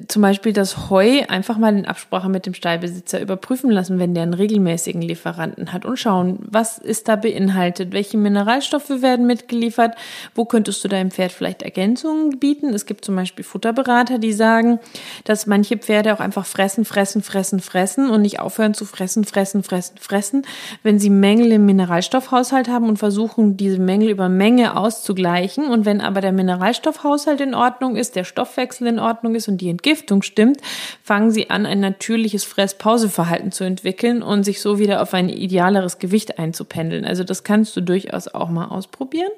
zum 0.08 0.22
Beispiel 0.22 0.52
das 0.52 0.90
Heu 0.90 1.22
einfach 1.28 1.58
mal 1.58 1.76
in 1.76 1.86
Absprache 1.86 2.28
mit 2.28 2.46
dem 2.46 2.54
Stallbesitzer 2.54 3.20
überprüfen 3.20 3.70
lassen, 3.70 3.98
wenn 3.98 4.14
der 4.14 4.24
einen 4.24 4.34
regelmäßigen 4.34 5.02
Lieferanten 5.02 5.72
hat 5.72 5.84
und 5.84 5.98
schauen, 5.98 6.38
was 6.40 6.78
ist 6.78 7.08
da 7.08 7.16
beinhaltet, 7.16 7.92
welche 7.92 8.16
Mineralstoffe 8.16 9.02
werden 9.02 9.26
mitgeliefert, 9.26 9.94
wo 10.34 10.44
könntest 10.44 10.82
du 10.82 10.88
deinem 10.88 11.10
Pferd 11.10 11.32
vielleicht 11.32 11.62
Ergänzungen 11.62 12.38
bieten. 12.38 12.74
Es 12.74 12.86
gibt 12.86 13.04
zum 13.04 13.16
Beispiel 13.16 13.44
Futterberater, 13.44 14.18
die 14.18 14.32
sagen, 14.32 14.80
dass 15.24 15.46
manche 15.46 15.76
Pferde 15.76 16.14
auch 16.14 16.20
einfach 16.20 16.46
fressen, 16.46 16.84
fressen, 16.84 17.22
fressen, 17.22 17.60
fressen 17.60 18.10
und 18.10 18.22
nicht 18.22 18.40
aufhören 18.40 18.74
zu 18.74 18.84
fressen, 18.84 19.24
fressen, 19.24 19.62
fressen, 19.62 19.96
fressen, 19.98 20.42
wenn 20.82 20.98
sie 20.98 21.10
Mängel 21.10 21.52
im 21.52 21.66
Mineralstoffhaushalt 21.66 22.68
haben 22.68 22.88
und 22.88 22.98
versuchen, 22.98 23.56
diese 23.56 23.78
Mängel 23.78 24.10
über 24.10 24.28
Menge 24.28 24.76
auszugleichen. 24.76 25.66
Und 25.66 25.84
wenn 25.84 26.00
aber 26.00 26.20
der 26.20 26.32
Mineralstoffhaushalt 26.32 27.40
in 27.40 27.54
Ordnung 27.54 27.96
ist, 27.96 28.16
der 28.16 28.24
Stoffwechsel 28.24 28.86
in 28.86 28.98
Ordnung 28.98 29.34
ist 29.34 29.48
und 29.48 29.60
die 29.60 29.68
Entgiftung 29.84 30.22
stimmt, 30.22 30.58
fangen 31.02 31.30
sie 31.30 31.50
an, 31.50 31.66
ein 31.66 31.80
natürliches 31.80 32.44
Fress-Pause-Verhalten 32.44 33.52
zu 33.52 33.64
entwickeln 33.64 34.22
und 34.22 34.42
sich 34.42 34.62
so 34.62 34.78
wieder 34.78 35.02
auf 35.02 35.12
ein 35.12 35.28
idealeres 35.28 35.98
Gewicht 35.98 36.38
einzupendeln. 36.38 37.04
Also 37.04 37.22
das 37.22 37.44
kannst 37.44 37.76
du 37.76 37.82
durchaus 37.82 38.28
auch 38.28 38.48
mal 38.48 38.68
ausprobieren. 38.68 39.30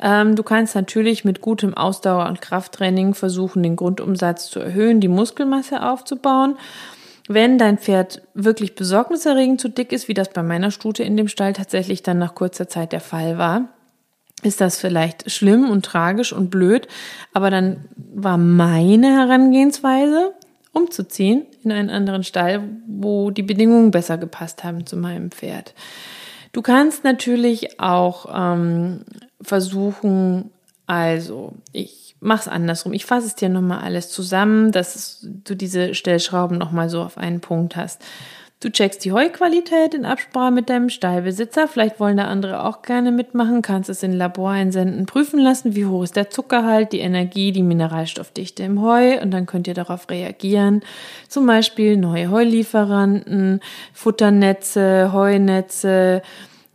Ähm, 0.00 0.36
du 0.36 0.44
kannst 0.44 0.76
natürlich 0.76 1.24
mit 1.24 1.40
gutem 1.40 1.74
Ausdauer- 1.74 2.28
und 2.28 2.40
Krafttraining 2.40 3.14
versuchen, 3.14 3.64
den 3.64 3.74
Grundumsatz 3.74 4.48
zu 4.48 4.60
erhöhen, 4.60 5.00
die 5.00 5.08
Muskelmasse 5.08 5.82
aufzubauen. 5.82 6.56
Wenn 7.28 7.58
dein 7.58 7.78
Pferd 7.78 8.22
wirklich 8.34 8.76
besorgniserregend 8.76 9.60
zu 9.60 9.68
dick 9.68 9.90
ist, 9.90 10.06
wie 10.06 10.14
das 10.14 10.28
bei 10.30 10.42
meiner 10.44 10.70
Stute 10.70 11.02
in 11.02 11.16
dem 11.16 11.28
Stall 11.28 11.52
tatsächlich 11.52 12.04
dann 12.04 12.18
nach 12.18 12.36
kurzer 12.36 12.68
Zeit 12.68 12.92
der 12.92 13.00
Fall 13.00 13.38
war, 13.38 13.68
ist 14.42 14.60
das 14.60 14.78
vielleicht 14.78 15.30
schlimm 15.30 15.70
und 15.70 15.84
tragisch 15.84 16.32
und 16.32 16.50
blöd, 16.50 16.88
aber 17.32 17.50
dann 17.50 17.84
war 18.14 18.36
meine 18.36 19.08
Herangehensweise, 19.18 20.34
umzuziehen 20.72 21.46
in 21.62 21.72
einen 21.72 21.90
anderen 21.90 22.24
Stall, 22.24 22.62
wo 22.86 23.30
die 23.30 23.42
Bedingungen 23.42 23.90
besser 23.90 24.18
gepasst 24.18 24.64
haben 24.64 24.86
zu 24.86 24.96
meinem 24.96 25.30
Pferd. 25.30 25.74
Du 26.52 26.62
kannst 26.62 27.04
natürlich 27.04 27.80
auch 27.80 28.26
ähm, 28.34 29.04
versuchen, 29.40 30.50
also 30.86 31.54
ich 31.72 32.16
mach's 32.20 32.48
andersrum. 32.48 32.92
Ich 32.92 33.04
fasse 33.04 33.26
es 33.26 33.34
dir 33.34 33.48
nochmal 33.48 33.80
alles 33.80 34.10
zusammen, 34.10 34.72
dass 34.72 35.26
du 35.44 35.54
diese 35.54 35.94
Stellschrauben 35.94 36.58
nochmal 36.58 36.88
so 36.88 37.02
auf 37.02 37.18
einen 37.18 37.40
Punkt 37.40 37.76
hast. 37.76 38.02
Du 38.62 38.70
checkst 38.70 39.04
die 39.04 39.10
Heuqualität 39.10 39.92
in 39.92 40.04
Absprache 40.04 40.52
mit 40.52 40.70
deinem 40.70 40.88
Stallbesitzer. 40.88 41.66
Vielleicht 41.66 41.98
wollen 41.98 42.16
da 42.16 42.26
andere 42.26 42.64
auch 42.64 42.82
gerne 42.82 43.10
mitmachen. 43.10 43.60
Kannst 43.60 43.90
es 43.90 44.04
in 44.04 44.12
Labor 44.12 44.50
einsenden, 44.50 45.04
prüfen 45.04 45.40
lassen, 45.40 45.74
wie 45.74 45.86
hoch 45.86 46.04
ist 46.04 46.14
der 46.14 46.30
Zuckerhalt, 46.30 46.92
die 46.92 47.00
Energie, 47.00 47.50
die 47.50 47.64
Mineralstoffdichte 47.64 48.62
im 48.62 48.80
Heu 48.80 49.20
und 49.20 49.32
dann 49.32 49.46
könnt 49.46 49.66
ihr 49.66 49.74
darauf 49.74 50.08
reagieren. 50.08 50.82
Zum 51.26 51.44
Beispiel 51.44 51.96
neue 51.96 52.30
Heulieferanten, 52.30 53.58
Futternetze, 53.92 55.12
Heunetze, 55.12 56.22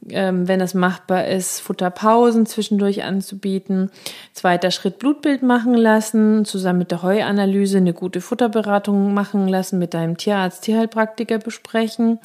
ähm, 0.09 0.47
wenn 0.47 0.61
es 0.61 0.73
machbar 0.73 1.27
ist, 1.27 1.59
Futterpausen 1.59 2.45
zwischendurch 2.45 3.03
anzubieten. 3.03 3.91
Zweiter 4.33 4.71
Schritt 4.71 4.99
Blutbild 4.99 5.43
machen 5.43 5.73
lassen, 5.73 6.45
zusammen 6.45 6.79
mit 6.79 6.91
der 6.91 7.03
Heuanalyse 7.03 7.77
eine 7.77 7.93
gute 7.93 8.21
Futterberatung 8.21 9.13
machen 9.13 9.47
lassen, 9.47 9.79
mit 9.79 9.93
deinem 9.93 10.17
Tierarzt, 10.17 10.63
Tierheilpraktiker 10.63 11.39
besprechen. 11.39 12.19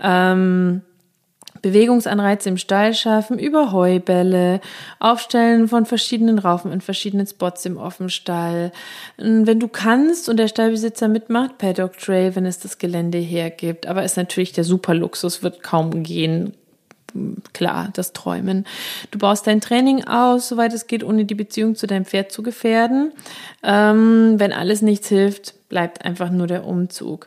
Ähm, 0.00 0.82
Bewegungsanreize 1.62 2.50
im 2.50 2.58
Stall 2.58 2.92
schaffen, 2.92 3.38
über 3.38 3.72
Heubälle, 3.72 4.60
Aufstellen 4.98 5.66
von 5.66 5.86
verschiedenen 5.86 6.38
Raufen 6.38 6.72
in 6.72 6.82
verschiedenen 6.82 7.26
Spots 7.26 7.64
im 7.64 7.78
Offenstall. 7.78 8.70
Wenn 9.16 9.60
du 9.60 9.68
kannst 9.68 10.28
und 10.28 10.36
der 10.36 10.48
Stallbesitzer 10.48 11.08
mitmacht, 11.08 11.56
Paddock 11.56 11.96
Trail, 11.96 12.36
wenn 12.36 12.44
es 12.44 12.58
das 12.58 12.76
Gelände 12.76 13.16
hergibt. 13.16 13.86
Aber 13.86 14.04
ist 14.04 14.18
natürlich 14.18 14.52
der 14.52 14.64
Superluxus, 14.64 15.42
wird 15.42 15.62
kaum 15.62 16.02
gehen 16.02 16.52
klar, 17.52 17.90
das 17.92 18.12
Träumen. 18.12 18.66
Du 19.10 19.18
baust 19.18 19.46
dein 19.46 19.60
Training 19.60 20.04
aus, 20.04 20.48
soweit 20.48 20.72
es 20.72 20.86
geht, 20.86 21.04
ohne 21.04 21.24
die 21.24 21.34
Beziehung 21.34 21.76
zu 21.76 21.86
deinem 21.86 22.04
Pferd 22.04 22.32
zu 22.32 22.42
gefährden. 22.42 23.12
Ähm, 23.62 24.34
wenn 24.38 24.52
alles 24.52 24.82
nichts 24.82 25.08
hilft, 25.08 25.54
bleibt 25.74 26.04
einfach 26.04 26.30
nur 26.30 26.46
der 26.46 26.64
Umzug. 26.66 27.26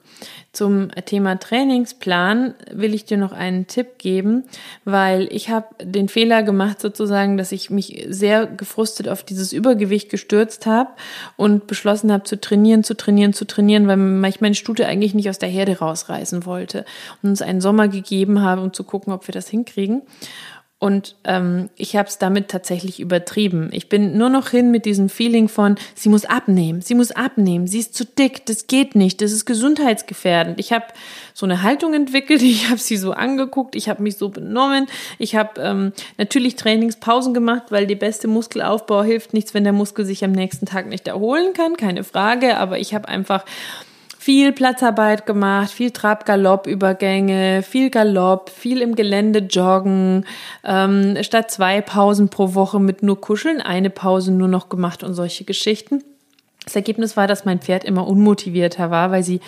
Zum 0.53 0.89
Thema 1.03 1.37
Trainingsplan 1.37 2.53
will 2.71 2.93
ich 2.93 3.03
dir 3.03 3.17
noch 3.17 3.33
einen 3.33 3.67
Tipp 3.67 3.97
geben, 3.97 4.45
weil 4.85 5.27
ich 5.33 5.49
habe 5.49 5.67
den 5.83 6.07
Fehler 6.07 6.43
gemacht 6.43 6.79
sozusagen, 6.79 7.35
dass 7.35 7.51
ich 7.51 7.69
mich 7.71 8.05
sehr 8.07 8.47
gefrustet 8.47 9.09
auf 9.09 9.23
dieses 9.23 9.51
Übergewicht 9.51 10.09
gestürzt 10.09 10.65
habe 10.65 10.91
und 11.35 11.67
beschlossen 11.67 12.09
habe 12.09 12.23
zu 12.23 12.39
trainieren, 12.39 12.85
zu 12.85 12.95
trainieren, 12.95 13.33
zu 13.33 13.43
trainieren, 13.43 13.85
weil 13.89 14.29
ich 14.29 14.39
meine 14.39 14.55
Stute 14.55 14.85
eigentlich 14.85 15.13
nicht 15.13 15.29
aus 15.29 15.39
der 15.39 15.49
Herde 15.49 15.79
rausreißen 15.79 16.45
wollte 16.45 16.85
und 17.21 17.31
uns 17.31 17.41
einen 17.41 17.59
Sommer 17.59 17.89
gegeben 17.89 18.41
habe, 18.41 18.61
um 18.61 18.71
zu 18.71 18.85
gucken, 18.85 19.11
ob 19.11 19.27
wir 19.27 19.33
das 19.33 19.49
hinkriegen. 19.49 20.03
Und 20.79 21.15
ähm, 21.23 21.71
ich 21.75 21.95
habe 21.95 22.07
es 22.07 22.19
damit 22.19 22.49
tatsächlich 22.49 22.99
übertrieben. 22.99 23.69
Ich 23.71 23.89
bin 23.89 24.15
nur 24.15 24.29
noch 24.29 24.49
hin 24.49 24.69
mit 24.69 24.85
diesem 24.85 25.09
Feeling 25.09 25.49
von, 25.49 25.75
sie 25.95 26.07
muss 26.07 26.25
abnehmen, 26.25 26.83
sie 26.83 26.93
muss 26.93 27.11
abnehmen, 27.11 27.65
sie 27.65 27.79
ist 27.79 27.95
zu 27.95 28.05
dick, 28.05 28.45
das 28.45 28.67
geht 28.67 28.93
nicht, 28.93 29.21
das 29.21 29.31
ist 29.31 29.45
gesundheitsgefährdend. 29.45 30.59
Ich 30.59 30.71
habe 30.71 30.85
so 31.33 31.47
eine 31.47 31.63
Haltung 31.63 31.95
entwickelt, 31.95 32.41
ich 32.43 32.69
habe 32.69 32.79
sie 32.79 32.97
so 32.97 33.13
angeguckt, 33.13 33.75
ich 33.75 33.89
habe 33.89 34.03
mich 34.03 34.17
so 34.17 34.29
benommen, 34.29 34.85
ich 35.17 35.35
habe 35.35 35.59
ähm, 35.59 35.93
natürlich 36.19 36.57
Trainingspausen 36.57 37.33
gemacht, 37.33 37.63
weil 37.69 37.87
der 37.87 37.95
beste 37.95 38.27
Muskelaufbau 38.27 39.01
hilft 39.01 39.33
nichts, 39.33 39.55
wenn 39.55 39.63
der 39.63 39.73
Muskel 39.73 40.05
sich 40.05 40.23
am 40.23 40.31
nächsten 40.31 40.67
Tag 40.67 40.85
nicht 40.85 41.07
erholen 41.07 41.53
kann, 41.53 41.75
keine 41.75 42.03
Frage. 42.03 42.57
Aber 42.57 42.77
ich 42.77 42.93
habe 42.93 43.07
einfach 43.07 43.45
viel 44.27 44.51
Platzarbeit 44.51 45.25
gemacht, 45.25 45.71
viel 45.71 45.91
Trab-Galopp-Übergänge, 45.91 47.63
viel 47.63 47.89
Galopp, 47.89 48.49
viel 48.49 48.81
im 48.81 48.93
Gelände 48.93 49.39
joggen, 49.39 50.25
ähm, 50.65 51.15
statt 51.21 51.49
zwei 51.49 51.79
Pausen 51.79 52.27
pro 52.27 52.53
Woche 52.53 52.81
mit 52.81 53.03
nur 53.03 53.21
Kuscheln, 53.21 53.61
eine 53.61 53.89
Pause 53.89 54.33
nur 54.33 54.49
noch 54.49 54.67
gemacht 54.67 55.01
und 55.01 55.13
solche 55.13 55.45
Geschichten. 55.45 56.03
Das 56.65 56.75
Ergebnis 56.75 57.15
war, 57.15 57.27
dass 57.27 57.45
mein 57.45 57.59
Pferd 57.59 57.85
immer 57.85 58.05
unmotivierter 58.05 58.91
war, 58.91 59.11
weil 59.11 59.23
sie 59.23 59.39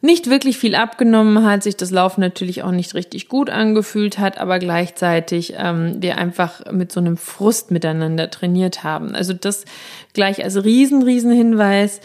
nicht 0.00 0.28
wirklich 0.28 0.58
viel 0.58 0.74
abgenommen 0.74 1.46
hat, 1.46 1.62
sich 1.62 1.76
das 1.76 1.92
Laufen 1.92 2.22
natürlich 2.22 2.64
auch 2.64 2.72
nicht 2.72 2.96
richtig 2.96 3.28
gut 3.28 3.50
angefühlt 3.50 4.18
hat, 4.18 4.36
aber 4.36 4.58
gleichzeitig 4.58 5.54
ähm, 5.56 6.02
wir 6.02 6.18
einfach 6.18 6.72
mit 6.72 6.90
so 6.90 6.98
einem 6.98 7.16
Frust 7.16 7.70
miteinander 7.70 8.30
trainiert 8.30 8.82
haben. 8.82 9.14
Also 9.14 9.32
das 9.32 9.64
gleich 10.12 10.42
als 10.42 10.64
riesen, 10.64 11.04
riesen 11.04 11.30
Hinweis 11.30 12.00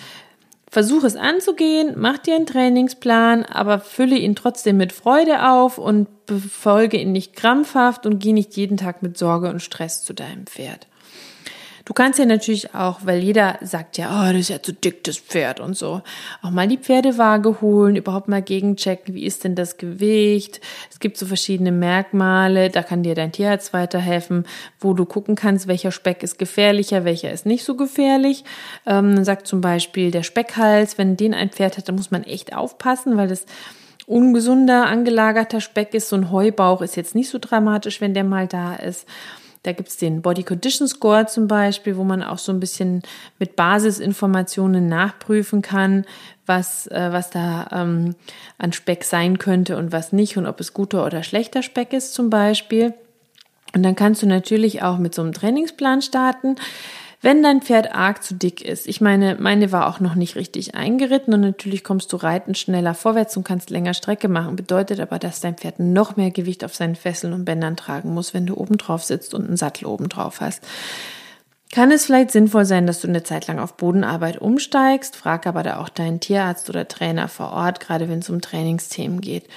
Versuch 0.69 1.03
es 1.05 1.15
anzugehen, 1.15 1.93
mach 1.97 2.17
dir 2.17 2.35
einen 2.35 2.45
Trainingsplan, 2.45 3.45
aber 3.45 3.79
fülle 3.79 4.17
ihn 4.17 4.35
trotzdem 4.35 4.77
mit 4.77 4.91
Freude 4.91 5.49
auf 5.49 5.77
und 5.77 6.25
befolge 6.25 6.97
ihn 6.97 7.13
nicht 7.13 7.35
krampfhaft 7.35 8.05
und 8.05 8.19
geh 8.19 8.33
nicht 8.33 8.57
jeden 8.57 8.75
Tag 8.75 9.01
mit 9.01 9.17
Sorge 9.17 9.49
und 9.49 9.61
Stress 9.61 10.03
zu 10.03 10.13
deinem 10.13 10.45
Pferd. 10.45 10.87
Du 11.87 11.93
kannst 11.93 12.19
ja 12.19 12.25
natürlich 12.25 12.75
auch, 12.75 12.99
weil 13.05 13.23
jeder 13.23 13.59
sagt 13.61 13.97
ja, 13.97 14.09
oh, 14.09 14.33
das 14.33 14.41
ist 14.41 14.49
ja 14.49 14.61
zu 14.61 14.73
dick, 14.73 15.05
das 15.05 15.19
Pferd 15.19 15.61
und 15.61 15.77
so, 15.77 16.01
auch 16.41 16.49
mal 16.49 16.67
die 16.67 16.77
Pferdewaage 16.77 17.61
holen, 17.61 17.95
überhaupt 17.95 18.27
mal 18.27 18.41
gegenchecken, 18.41 19.15
wie 19.15 19.23
ist 19.23 19.45
denn 19.45 19.55
das 19.55 19.77
Gewicht. 19.77 20.59
Es 20.91 20.99
gibt 20.99 21.15
so 21.15 21.25
verschiedene 21.25 21.71
Merkmale, 21.71 22.69
da 22.69 22.83
kann 22.83 23.03
dir 23.03 23.15
dein 23.15 23.31
Tierarzt 23.31 23.71
weiterhelfen, 23.71 24.45
wo 24.81 24.93
du 24.93 25.05
gucken 25.05 25.37
kannst, 25.37 25.69
welcher 25.69 25.93
Speck 25.93 26.23
ist 26.23 26.37
gefährlicher, 26.37 27.05
welcher 27.05 27.31
ist 27.31 27.45
nicht 27.45 27.63
so 27.63 27.77
gefährlich. 27.77 28.43
Ähm, 28.85 29.23
sagt 29.23 29.47
zum 29.47 29.61
Beispiel 29.61 30.11
der 30.11 30.23
Speckhals, 30.23 30.97
wenn 30.97 31.15
den 31.15 31.33
ein 31.33 31.51
Pferd 31.51 31.77
hat, 31.77 31.87
dann 31.87 31.95
muss 31.95 32.11
man 32.11 32.25
echt 32.25 32.53
aufpassen, 32.53 33.15
weil 33.15 33.29
das 33.29 33.45
ungesunder, 34.07 34.87
angelagerter 34.87 35.61
Speck 35.61 35.93
ist. 35.93 36.09
So 36.09 36.17
ein 36.17 36.31
Heubauch 36.31 36.81
ist 36.81 36.97
jetzt 36.97 37.15
nicht 37.15 37.29
so 37.29 37.39
dramatisch, 37.39 38.01
wenn 38.01 38.13
der 38.13 38.25
mal 38.25 38.45
da 38.45 38.75
ist. 38.75 39.07
Da 39.67 39.73
gibt 39.73 39.89
es 39.89 39.97
den 39.97 40.21
Body 40.21 40.43
Condition 40.43 40.87
Score 40.87 41.25
zum 41.25 41.49
Beispiel, 41.49 41.97
wo 41.97 42.05
man 42.05 42.23
auch 42.23 42.37
so 42.37 42.53
ein 42.53 42.61
bisschen 42.61 43.01
mit 43.37 43.57
Basisinformationen 43.57 44.87
nachprüfen 44.87 45.61
kann, 45.61 46.05
was, 46.45 46.87
äh, 46.87 47.09
was 47.11 47.31
da 47.31 47.67
ähm, 47.73 48.15
an 48.57 48.71
Speck 48.71 49.03
sein 49.03 49.39
könnte 49.39 49.75
und 49.75 49.91
was 49.91 50.13
nicht 50.13 50.37
und 50.37 50.45
ob 50.45 50.61
es 50.61 50.73
guter 50.73 51.05
oder 51.05 51.21
schlechter 51.21 51.63
Speck 51.63 51.91
ist 51.91 52.13
zum 52.13 52.29
Beispiel. 52.29 52.93
Und 53.75 53.83
dann 53.83 53.97
kannst 53.97 54.21
du 54.21 54.25
natürlich 54.25 54.83
auch 54.83 54.99
mit 54.99 55.13
so 55.13 55.21
einem 55.21 55.33
Trainingsplan 55.33 56.01
starten. 56.01 56.55
Wenn 57.19 57.41
dein 57.41 57.61
Pferd 57.61 57.95
arg 57.95 58.23
zu 58.23 58.35
dick 58.35 58.61
ist, 58.61 58.87
ich 58.87 59.01
meine, 59.01 59.37
meine 59.39 59.71
war 59.71 59.87
auch 59.87 59.99
noch 59.99 60.13
nicht 60.13 60.35
richtig 60.35 60.75
eingeritten 60.75 61.33
und 61.33 61.41
natürlich 61.41 61.83
kommst 61.83 62.13
du 62.13 62.17
reiten 62.17 62.53
schneller 62.53 62.93
vorwärts 62.93 63.35
und 63.35 63.43
kannst 63.43 63.71
länger 63.71 63.95
Strecke 63.95 64.27
machen, 64.27 64.55
bedeutet 64.55 64.99
aber, 64.99 65.17
dass 65.17 65.39
dein 65.39 65.55
Pferd 65.55 65.79
noch 65.79 66.15
mehr 66.15 66.29
Gewicht 66.29 66.63
auf 66.63 66.75
seinen 66.75 66.95
Fesseln 66.95 67.33
und 67.33 67.45
Bändern 67.45 67.75
tragen 67.75 68.13
muss, 68.13 68.35
wenn 68.35 68.45
du 68.45 68.55
oben 68.55 68.77
drauf 68.77 69.03
sitzt 69.03 69.33
und 69.33 69.47
einen 69.47 69.57
Sattel 69.57 69.87
oben 69.87 70.09
drauf 70.09 70.41
hast. 70.41 70.63
kann 71.73 71.91
es 71.91 72.05
vielleicht 72.05 72.31
sinnvoll 72.31 72.65
sein, 72.65 72.85
dass 72.85 73.01
du 73.01 73.07
eine 73.07 73.23
Zeit 73.23 73.47
lang 73.47 73.57
auf 73.57 73.77
Bodenarbeit 73.77 74.39
umsteigst. 74.39 75.15
Frag 75.15 75.47
aber 75.47 75.63
da 75.63 75.79
auch 75.79 75.89
deinen 75.89 76.19
Tierarzt 76.19 76.69
oder 76.69 76.87
Trainer 76.87 77.27
vor 77.27 77.51
Ort, 77.51 77.79
gerade 77.79 78.09
wenn 78.09 78.19
es 78.19 78.29
um 78.29 78.41
Trainingsthemen 78.41 79.21
geht. 79.21 79.47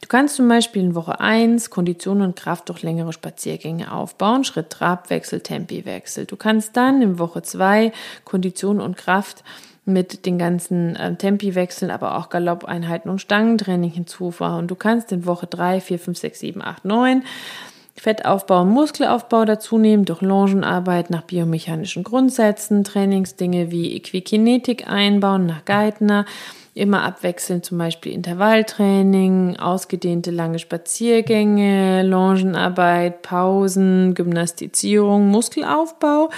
Du 0.00 0.06
kannst 0.08 0.36
zum 0.36 0.48
Beispiel 0.48 0.82
in 0.82 0.94
Woche 0.94 1.20
1 1.20 1.70
Kondition 1.70 2.22
und 2.22 2.36
Kraft 2.36 2.68
durch 2.68 2.82
längere 2.82 3.12
Spaziergänge 3.12 3.92
aufbauen, 3.92 4.44
Schritt, 4.44 4.70
Trabwechsel, 4.70 5.40
Tempiwechsel. 5.40 6.24
Du 6.24 6.36
kannst 6.36 6.76
dann 6.76 7.02
in 7.02 7.18
Woche 7.18 7.42
2 7.42 7.92
Kondition 8.24 8.80
und 8.80 8.96
Kraft 8.96 9.42
mit 9.84 10.26
den 10.26 10.38
ganzen 10.38 10.96
äh, 10.96 11.14
Tempiwechseln, 11.16 11.90
aber 11.90 12.16
auch 12.16 12.28
Galoppeinheiten 12.28 13.10
und 13.10 13.20
Stangentraining 13.20 13.90
hinzufahren. 13.90 14.68
Du 14.68 14.74
kannst 14.74 15.10
in 15.12 15.26
Woche 15.26 15.46
3, 15.46 15.80
4, 15.80 15.98
5, 15.98 16.18
6, 16.18 16.40
7, 16.40 16.62
8, 16.62 16.84
9 16.84 17.22
Fettaufbau 17.98 18.62
und 18.62 18.70
Muskelaufbau 18.70 19.44
dazu 19.44 19.76
nehmen, 19.76 20.04
durch 20.04 20.20
Longenarbeit 20.20 21.10
nach 21.10 21.22
biomechanischen 21.22 22.04
Grundsätzen, 22.04 22.84
Trainingsdinge 22.84 23.70
wie 23.70 23.96
Equikinetik 23.96 24.88
einbauen 24.88 25.46
nach 25.46 25.64
Geithner, 25.64 26.24
immer 26.78 27.02
abwechselnd 27.02 27.64
zum 27.64 27.78
Beispiel 27.78 28.12
Intervalltraining, 28.12 29.56
ausgedehnte 29.56 30.30
lange 30.30 30.58
Spaziergänge, 30.58 32.02
Longenarbeit, 32.02 33.22
Pausen, 33.22 34.14
Gymnastizierung, 34.14 35.28
Muskelaufbau, 35.28 36.30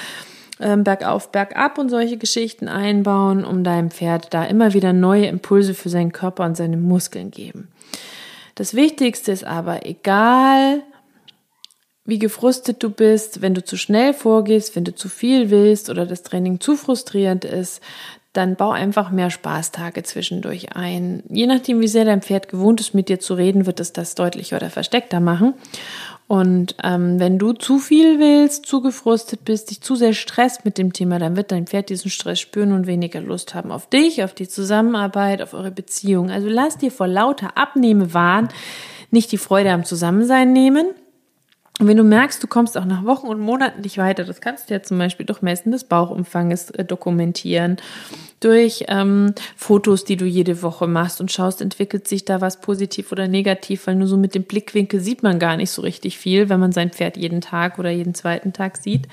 äh, 0.59 0.77
bergauf, 0.77 1.31
bergab 1.31 1.79
und 1.79 1.91
solche 1.91 2.17
Geschichten 2.17 2.69
einbauen, 2.69 3.45
um 3.45 3.65
deinem 3.65 3.91
Pferd 3.91 4.33
da 4.33 4.45
immer 4.45 4.75
wieder 4.75 4.93
neue 4.93 5.27
Impulse 5.27 5.75
für 5.75 5.89
seinen 5.89 6.13
Körper 6.13 6.45
und 6.45 6.57
seine 6.57 6.77
Muskeln 6.77 7.31
geben. 7.31 7.69
Das 8.55 8.75
Wichtigste 8.75 9.33
ist 9.33 9.45
aber, 9.45 9.87
egal 9.87 10.83
wie 12.05 12.19
gefrustet 12.19 12.83
du 12.83 12.91
bist, 12.91 13.41
wenn 13.41 13.55
du 13.55 13.65
zu 13.65 13.77
schnell 13.77 14.15
vorgehst, 14.15 14.75
wenn 14.75 14.85
du 14.85 14.95
zu 14.95 15.09
viel 15.09 15.51
willst 15.51 15.91
oder 15.91 16.07
das 16.07 16.23
Training 16.23 16.59
zu 16.59 16.77
frustrierend 16.77 17.45
ist, 17.45 17.81
dann 18.33 18.55
bau 18.55 18.71
einfach 18.71 19.11
mehr 19.11 19.31
Spaßtage 19.31 20.05
zwischendurch 20.05 20.77
ein. 20.77 21.25
Je 21.29 21.47
nachdem, 21.47 21.81
wie 21.81 21.89
sehr 21.89 22.05
dein 22.05 22.23
Pferd 22.23 22.49
gewohnt 22.49 22.81
ist, 22.81 22.95
mit 22.95 23.09
dir 23.09 23.19
zu 23.19 23.35
reden, 23.35 23.67
wird 23.67 23.81
es 23.81 23.93
das 23.93 24.15
deutlicher 24.15 24.57
oder 24.57 24.71
versteckter 24.71 25.19
machen. 25.19 25.55
Und 26.29 26.77
ähm, 26.85 27.19
wenn 27.19 27.41
du 27.41 27.55
zu 27.55 27.81
viel 27.81 28.21
willst, 28.21 28.65
zu 28.67 28.83
gefrustet 28.83 29.45
bist, 29.45 29.71
dich 29.71 29.81
zu 29.81 29.97
sehr 29.97 30.13
stresst 30.13 30.65
mit 30.65 30.79
dem 30.79 30.93
Thema, 30.93 31.19
dann 31.19 31.37
wird 31.37 31.51
dein 31.51 31.67
Pferd 31.67 31.91
diesen 31.91 32.09
Stress 32.09 32.39
spüren 32.39 32.71
und 32.73 32.87
weniger 32.87 33.21
Lust 33.21 33.53
haben 33.57 33.73
auf 33.73 33.89
dich, 33.89 34.23
auf 34.23 34.33
die 34.33 34.47
Zusammenarbeit, 34.47 35.43
auf 35.43 35.55
eure 35.55 35.73
Beziehung. 35.73 36.31
Also 36.31 36.49
lass 36.49 36.79
dir 36.79 36.93
vor 36.93 37.09
lauter 37.09 37.57
Abnehmewahn 37.57 38.49
nicht 39.11 39.33
die 39.33 39.39
Freude 39.39 39.73
am 39.73 39.85
Zusammensein 39.85 40.53
nehmen, 40.53 40.87
und 41.81 41.87
wenn 41.87 41.97
du 41.97 42.05
merkst, 42.05 42.43
du 42.43 42.47
kommst 42.47 42.77
auch 42.77 42.85
nach 42.85 43.07
Wochen 43.07 43.27
und 43.27 43.41
Monaten 43.41 43.81
nicht 43.81 43.97
weiter, 43.97 44.25
das 44.25 44.43
kannst 44.43 44.69
du 44.69 44.75
ja 44.75 44.83
zum 44.83 44.99
Beispiel 44.99 45.25
durch 45.25 45.41
Messen 45.41 45.73
des 45.73 45.85
Bauchumfanges 45.85 46.69
äh, 46.73 46.85
dokumentieren, 46.85 47.79
durch 48.39 48.85
ähm, 48.89 49.35
Fotos, 49.57 50.05
die 50.05 50.19
du 50.19 50.27
jede 50.27 50.63
Woche 50.63 50.87
machst 50.87 51.23
und 51.23 51.33
schaust, 51.33 51.63
entwickelt 51.63 52.07
sich 52.07 52.27
da 52.27 52.43
was 52.43 52.61
positiv 52.61 53.13
oder 53.13 53.29
negativ, 53.29 53.87
weil 53.87 53.95
nur 53.95 54.09
so 54.09 54.19
mit 54.19 54.35
dem 54.35 54.45
Blickwinkel 54.45 55.01
sieht 55.01 55.23
man 55.23 55.39
gar 55.39 55.57
nicht 55.57 55.71
so 55.71 55.81
richtig 55.81 56.19
viel, 56.19 56.51
wenn 56.51 56.61
man 56.61 56.73
sein 56.73 56.91
Pferd 56.91 57.17
jeden 57.17 57.41
Tag 57.41 57.79
oder 57.79 57.89
jeden 57.89 58.15
zweiten 58.15 58.53
Tag 58.53 58.77
sieht. 58.77 59.09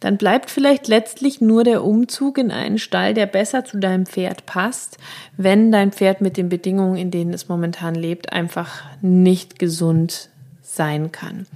Dann 0.00 0.16
bleibt 0.16 0.50
vielleicht 0.50 0.88
letztlich 0.88 1.42
nur 1.42 1.62
der 1.62 1.84
Umzug 1.84 2.38
in 2.38 2.52
einen 2.52 2.78
Stall, 2.78 3.12
der 3.12 3.26
besser 3.26 3.66
zu 3.66 3.78
deinem 3.78 4.06
Pferd 4.06 4.46
passt, 4.46 4.96
wenn 5.36 5.70
dein 5.70 5.92
Pferd 5.92 6.22
mit 6.22 6.38
den 6.38 6.48
Bedingungen, 6.48 6.96
in 6.96 7.10
denen 7.10 7.34
es 7.34 7.48
momentan 7.48 7.94
lebt, 7.94 8.32
einfach 8.32 8.82
nicht 9.02 9.58
gesund 9.58 10.30
sein 10.64 11.12
kann. 11.12 11.46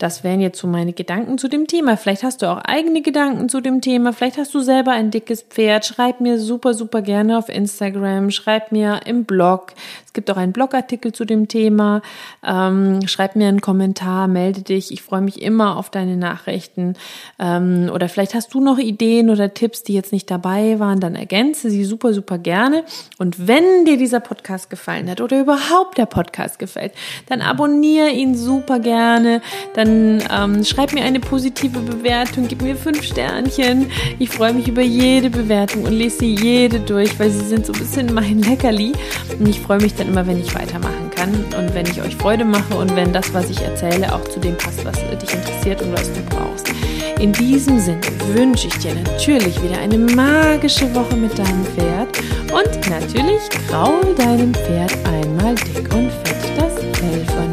Das 0.00 0.24
wären 0.24 0.40
jetzt 0.40 0.58
so 0.58 0.66
meine 0.66 0.94
Gedanken 0.94 1.36
zu 1.36 1.46
dem 1.46 1.66
Thema. 1.66 1.98
Vielleicht 1.98 2.22
hast 2.22 2.40
du 2.40 2.50
auch 2.50 2.62
eigene 2.64 3.02
Gedanken 3.02 3.50
zu 3.50 3.60
dem 3.60 3.82
Thema. 3.82 4.14
Vielleicht 4.14 4.38
hast 4.38 4.54
du 4.54 4.60
selber 4.60 4.92
ein 4.92 5.10
dickes 5.10 5.42
Pferd. 5.42 5.84
Schreib 5.84 6.22
mir 6.22 6.38
super, 6.38 6.72
super 6.72 7.02
gerne 7.02 7.36
auf 7.36 7.50
Instagram. 7.50 8.30
Schreib 8.30 8.72
mir 8.72 9.00
im 9.04 9.26
Blog. 9.26 9.74
Es 10.06 10.14
gibt 10.14 10.30
auch 10.30 10.38
einen 10.38 10.52
Blogartikel 10.52 11.12
zu 11.12 11.26
dem 11.26 11.48
Thema. 11.48 12.00
Ähm, 12.42 13.06
schreib 13.06 13.36
mir 13.36 13.48
einen 13.48 13.60
Kommentar, 13.60 14.26
melde 14.26 14.62
dich. 14.62 14.90
Ich 14.90 15.02
freue 15.02 15.20
mich 15.20 15.42
immer 15.42 15.76
auf 15.76 15.90
deine 15.90 16.16
Nachrichten. 16.16 16.94
Ähm, 17.38 17.90
oder 17.94 18.08
vielleicht 18.08 18.34
hast 18.34 18.54
du 18.54 18.60
noch 18.62 18.78
Ideen 18.78 19.28
oder 19.28 19.52
Tipps, 19.52 19.82
die 19.82 19.92
jetzt 19.92 20.12
nicht 20.12 20.30
dabei 20.30 20.80
waren, 20.80 21.00
dann 21.00 21.14
ergänze 21.14 21.68
sie 21.68 21.84
super, 21.84 22.14
super 22.14 22.38
gerne. 22.38 22.84
Und 23.18 23.46
wenn 23.46 23.84
dir 23.84 23.98
dieser 23.98 24.20
Podcast 24.20 24.70
gefallen 24.70 25.10
hat 25.10 25.20
oder 25.20 25.38
überhaupt 25.38 25.98
der 25.98 26.06
Podcast 26.06 26.58
gefällt, 26.58 26.92
dann 27.28 27.42
abonniere 27.42 28.08
ihn 28.08 28.34
super 28.34 28.78
gerne. 28.78 29.42
Dann 29.74 29.89
dann 29.90 30.22
ähm, 30.56 30.64
schreib 30.64 30.92
mir 30.92 31.04
eine 31.04 31.20
positive 31.20 31.80
Bewertung, 31.80 32.46
gib 32.48 32.62
mir 32.62 32.76
fünf 32.76 33.02
Sternchen. 33.02 33.90
Ich 34.18 34.30
freue 34.30 34.52
mich 34.52 34.68
über 34.68 34.82
jede 34.82 35.30
Bewertung 35.30 35.84
und 35.84 35.92
lese 35.92 36.18
sie 36.18 36.34
jede 36.34 36.80
durch, 36.80 37.18
weil 37.18 37.30
sie 37.30 37.44
sind 37.46 37.66
so 37.66 37.72
ein 37.72 37.78
bisschen 37.78 38.14
mein 38.14 38.40
Leckerli. 38.42 38.92
Und 39.38 39.48
ich 39.48 39.60
freue 39.60 39.80
mich 39.80 39.94
dann 39.94 40.08
immer, 40.08 40.26
wenn 40.26 40.40
ich 40.40 40.54
weitermachen 40.54 41.10
kann 41.14 41.32
und 41.58 41.74
wenn 41.74 41.86
ich 41.86 42.00
euch 42.00 42.16
Freude 42.16 42.44
mache 42.44 42.76
und 42.76 42.94
wenn 42.96 43.12
das, 43.12 43.32
was 43.34 43.50
ich 43.50 43.60
erzähle, 43.62 44.14
auch 44.14 44.24
zu 44.28 44.40
dem 44.40 44.56
passt, 44.56 44.84
was 44.84 44.96
dich 44.96 45.34
interessiert 45.34 45.82
und 45.82 45.92
was 45.92 46.12
du 46.12 46.20
brauchst. 46.30 46.68
In 47.18 47.32
diesem 47.32 47.78
Sinne 47.78 48.00
wünsche 48.34 48.68
ich 48.68 48.78
dir 48.78 48.94
natürlich 48.94 49.62
wieder 49.62 49.78
eine 49.78 49.98
magische 49.98 50.92
Woche 50.94 51.16
mit 51.16 51.36
deinem 51.38 51.64
Pferd 51.66 52.08
und 52.50 52.90
natürlich 52.90 53.42
kraul 53.68 54.14
deinem 54.16 54.54
Pferd 54.54 54.96
einmal 55.04 55.54
dick 55.54 55.92
und 55.94 56.10
fett 56.10 56.56
das 56.56 56.74
Fell 56.98 57.49